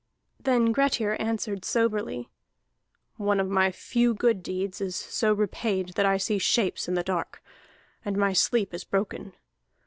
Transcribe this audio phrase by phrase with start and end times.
[0.39, 2.27] Then Grettir answered soberly:
[3.17, 7.03] "One of my few good deeds is so repaid that I see shapes in the
[7.03, 7.43] dark,
[8.03, 9.33] and my sleep is broken.